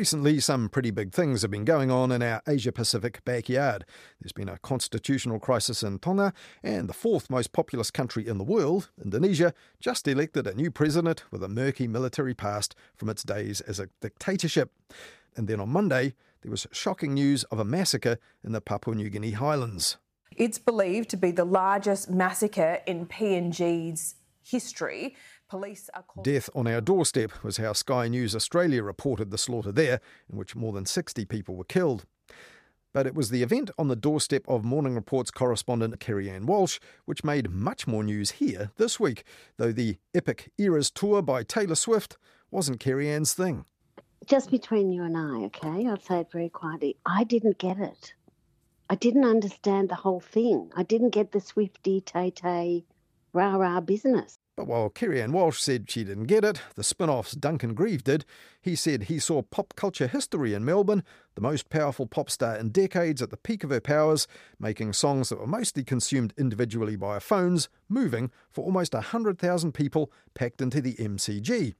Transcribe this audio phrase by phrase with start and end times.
[0.00, 3.84] Recently, some pretty big things have been going on in our Asia Pacific backyard.
[4.18, 6.32] There's been a constitutional crisis in Tonga,
[6.62, 11.24] and the fourth most populous country in the world, Indonesia, just elected a new president
[11.30, 14.72] with a murky military past from its days as a dictatorship.
[15.36, 19.10] And then on Monday, there was shocking news of a massacre in the Papua New
[19.10, 19.98] Guinea highlands.
[20.34, 25.14] It's believed to be the largest massacre in PNG's history.
[25.50, 29.72] Police are called- Death on our doorstep was how Sky News Australia reported the slaughter
[29.72, 30.00] there,
[30.30, 32.06] in which more than 60 people were killed.
[32.92, 36.78] But it was the event on the doorstep of Morning Report's correspondent Kerry Ann Walsh
[37.04, 39.24] which made much more news here this week,
[39.56, 42.16] though the epic Eras tour by Taylor Swift
[42.52, 43.64] wasn't Kerry Ann's thing.
[44.26, 45.86] Just between you and I, okay?
[45.88, 46.96] I'll say it very quietly.
[47.04, 48.14] I didn't get it.
[48.88, 50.70] I didn't understand the whole thing.
[50.76, 52.84] I didn't get the Swifty Tay Tay
[53.32, 54.39] rah rah business.
[54.56, 58.24] But while Kerry Walsh said she didn't get it, the Spinoff's Duncan Grieve did.
[58.60, 61.02] He said he saw pop culture history in Melbourne,
[61.34, 64.26] the most powerful pop star in decades at the peak of her powers,
[64.58, 70.60] making songs that were mostly consumed individually by phones, moving for almost 100,000 people packed
[70.60, 71.74] into the MCG.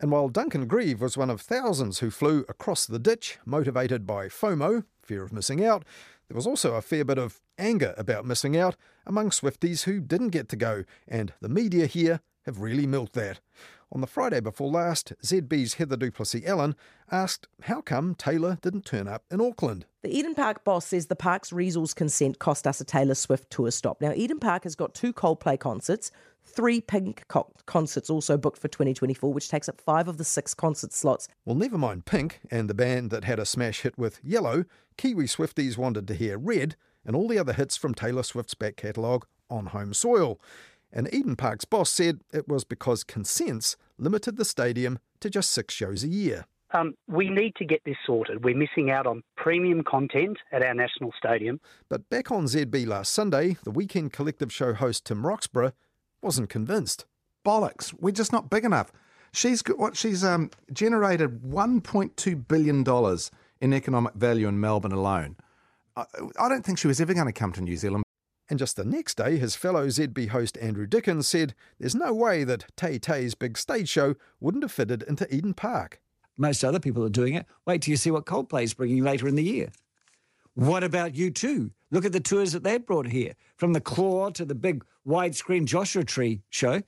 [0.00, 4.26] And while Duncan Grieve was one of thousands who flew across the ditch, motivated by
[4.26, 5.84] FOMO, fear of missing out,
[6.28, 10.30] there was also a fair bit of anger about missing out among Swifties who didn't
[10.30, 13.40] get to go, and the media here have really milked that.
[13.92, 16.74] On the Friday before last, ZB's Heather du Plessis-Allen
[17.10, 19.86] asked how come Taylor didn't turn up in Auckland.
[20.02, 23.70] The Eden Park boss says the park's resource consent cost us a Taylor Swift tour
[23.70, 24.00] stop.
[24.00, 26.10] Now, Eden Park has got two Coldplay concerts,
[26.44, 30.52] three Pink co- concerts also booked for 2024, which takes up five of the six
[30.52, 31.28] concert slots.
[31.44, 34.64] Well, never mind Pink and the band that had a smash hit with Yellow,
[34.96, 38.74] Kiwi Swifties wanted to hear Red and all the other hits from Taylor Swift's back
[38.74, 40.40] catalogue on home soil.
[40.92, 45.74] And Eden Park's boss said it was because consents limited the stadium to just six
[45.74, 46.46] shows a year.
[46.72, 48.44] Um, we need to get this sorted.
[48.44, 51.60] We're missing out on premium content at our national stadium.
[51.88, 55.72] But back on ZB last Sunday, the weekend collective show host Tim Roxborogh
[56.22, 57.06] wasn't convinced.
[57.44, 57.94] Bollocks.
[57.98, 58.90] We're just not big enough.
[59.32, 63.30] She's got what she's um, generated 1.2 billion dollars
[63.60, 65.36] in economic value in Melbourne alone.
[65.96, 66.04] I,
[66.38, 68.05] I don't think she was ever going to come to New Zealand.
[68.48, 72.44] And just the next day, his fellow ZB host Andrew Dickens said there's no way
[72.44, 76.00] that Tay Tay's big stage show wouldn't have fitted into Eden Park.
[76.36, 77.46] Most other people are doing it.
[77.66, 79.70] Wait till you see what Coldplay's bringing later in the year.
[80.54, 81.70] What about U2?
[81.90, 85.64] Look at the tours that they've brought here, from the Claw to the big widescreen
[85.64, 86.82] Joshua Tree show.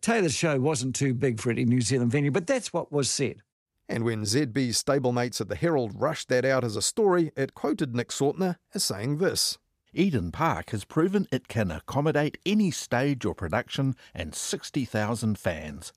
[0.00, 3.42] Taylor's show wasn't too big for any New Zealand venue, but that's what was said.
[3.88, 7.94] And when ZB's stablemates at the Herald rushed that out as a story, it quoted
[7.94, 9.58] Nick Sautner as saying this.
[9.92, 15.92] Eden Park has proven it can accommodate any stage or production and 60,000 fans.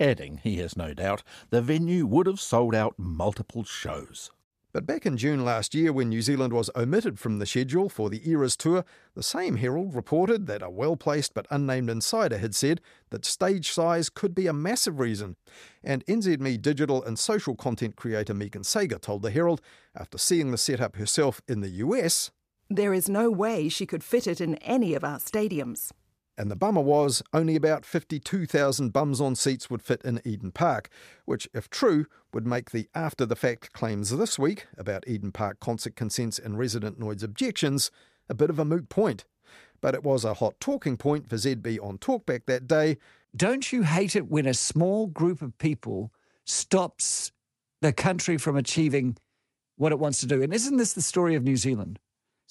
[0.00, 4.30] Adding, he has no doubt, the venue would have sold out multiple shows.
[4.72, 8.10] But back in June last year, when New Zealand was omitted from the schedule for
[8.10, 8.84] the Eras tour,
[9.14, 13.70] the same Herald reported that a well placed but unnamed insider had said that stage
[13.70, 15.36] size could be a massive reason.
[15.82, 19.60] And NZME digital and social content creator Megan Sager told the Herald,
[19.94, 22.30] after seeing the setup herself in the US,
[22.70, 25.90] There is no way she could fit it in any of our stadiums.
[26.36, 30.90] And the bummer was only about 52,000 bums on seats would fit in Eden Park,
[31.24, 35.60] which, if true, would make the after the fact claims this week about Eden Park
[35.60, 37.90] concert consents and resident noise objections
[38.28, 39.24] a bit of a moot point.
[39.80, 42.98] But it was a hot talking point for ZB on Talkback that day.
[43.34, 46.12] Don't you hate it when a small group of people
[46.44, 47.32] stops
[47.80, 49.16] the country from achieving
[49.76, 50.42] what it wants to do?
[50.42, 51.98] And isn't this the story of New Zealand?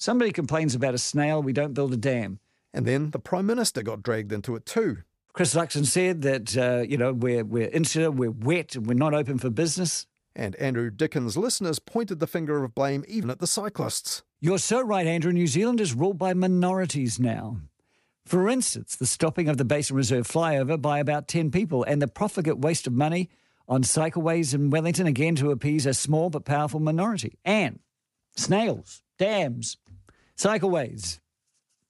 [0.00, 2.38] Somebody complains about a snail, we don't build a dam.
[2.72, 4.98] And then the Prime Minister got dragged into it too.
[5.32, 9.12] Chris Luxon said that, uh, you know, we're, we're insular, we're wet, and we're not
[9.12, 10.06] open for business.
[10.36, 14.22] And Andrew Dickens' listeners pointed the finger of blame even at the cyclists.
[14.40, 15.32] You're so right, Andrew.
[15.32, 17.58] New Zealand is ruled by minorities now.
[18.24, 22.06] For instance, the stopping of the Basin Reserve flyover by about 10 people and the
[22.06, 23.30] profligate waste of money
[23.66, 27.36] on cycleways in Wellington, again to appease a small but powerful minority.
[27.44, 27.80] And
[28.36, 29.76] snails, dams,
[30.38, 31.18] cycleways,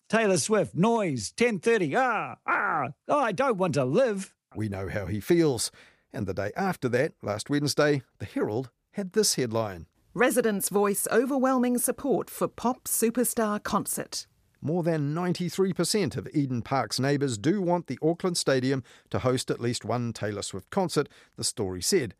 [0.09, 4.35] Taylor Swift, noise, 10.30, ah, ah, oh, I don't want to live.
[4.57, 5.71] We know how he feels.
[6.15, 11.77] And the day after that, last Wednesday, the Herald had this headline Residents voice overwhelming
[11.77, 14.27] support for pop superstar concert.
[14.61, 19.61] More than 93% of Eden Park's neighbours do want the Auckland Stadium to host at
[19.61, 22.15] least one Taylor Swift concert, the story said.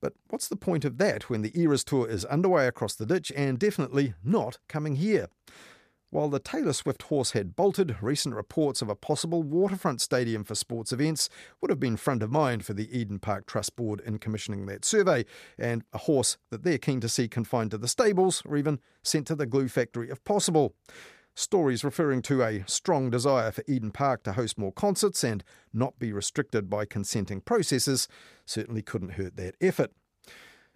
[0.00, 3.32] But what's the point of that when the Eras tour is underway across the ditch
[3.34, 5.28] and definitely not coming here?
[6.10, 10.54] While the Taylor Swift horse had bolted, recent reports of a possible waterfront stadium for
[10.54, 11.28] sports events
[11.60, 14.84] would have been front of mind for the Eden Park Trust Board in commissioning that
[14.84, 15.24] survey,
[15.58, 19.26] and a horse that they're keen to see confined to the stables or even sent
[19.26, 20.74] to the glue factory if possible.
[21.38, 25.98] Stories referring to a strong desire for Eden Park to host more concerts and not
[25.98, 28.08] be restricted by consenting processes
[28.46, 29.92] certainly couldn't hurt that effort.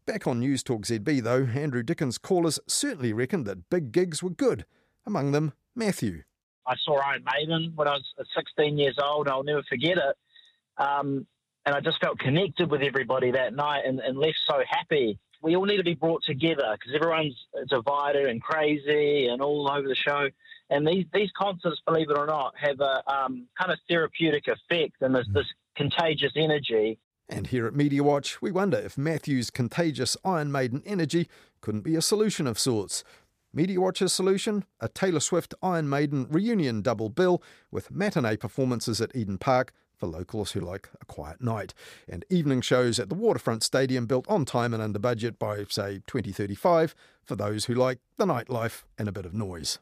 [0.05, 4.29] Back on News Talk ZB, though, Andrew Dickens callers certainly reckoned that big gigs were
[4.29, 4.67] good,
[5.07, 6.25] among them Matthew.
[6.67, 8.05] I saw Iron Maiden when I was
[8.37, 9.29] 16 years old.
[9.29, 10.17] I'll never forget it.
[10.77, 11.27] Um,
[11.65, 15.19] and I just felt connected with everybody that night and, and left so happy.
[15.43, 17.37] We all need to be brought together because everyone's
[17.69, 20.29] divided and crazy and all over the show.
[20.69, 24.97] And these, these concerts, believe it or not, have a um, kind of therapeutic effect
[25.01, 25.47] and there's this
[25.77, 26.99] contagious energy.
[27.29, 31.29] And here at Media Watch, we wonder if Matthew's contagious Iron Maiden energy
[31.61, 33.05] couldn't be a solution of sorts.
[33.53, 34.65] Media Watch's solution?
[34.81, 40.07] A Taylor Swift Iron Maiden reunion double bill with matinee performances at Eden Park for
[40.07, 41.75] locals who like a quiet night,
[42.09, 46.01] and evening shows at the Waterfront Stadium built on time and under budget by, say,
[46.07, 49.79] 2035 for those who like the nightlife and a bit of noise.